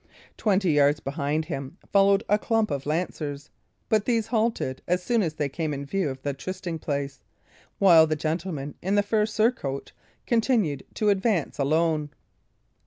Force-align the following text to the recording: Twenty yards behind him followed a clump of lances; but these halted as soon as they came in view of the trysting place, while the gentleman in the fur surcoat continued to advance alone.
Twenty 0.35 0.71
yards 0.71 0.99
behind 0.99 1.45
him 1.45 1.77
followed 1.93 2.23
a 2.27 2.39
clump 2.39 2.71
of 2.71 2.87
lances; 2.87 3.51
but 3.87 4.05
these 4.05 4.25
halted 4.25 4.81
as 4.87 5.03
soon 5.03 5.21
as 5.21 5.35
they 5.35 5.47
came 5.47 5.75
in 5.75 5.85
view 5.85 6.09
of 6.09 6.23
the 6.23 6.33
trysting 6.33 6.79
place, 6.79 7.19
while 7.77 8.07
the 8.07 8.15
gentleman 8.15 8.73
in 8.81 8.95
the 8.95 9.03
fur 9.03 9.27
surcoat 9.27 9.91
continued 10.25 10.83
to 10.95 11.09
advance 11.09 11.59
alone. 11.59 12.09